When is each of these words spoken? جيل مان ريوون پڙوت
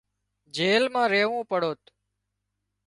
جيل 0.55 0.83
مان 0.93 1.05
ريوون 1.13 1.41
پڙوت 1.49 1.81